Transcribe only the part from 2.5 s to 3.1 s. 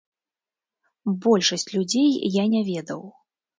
не ведаў.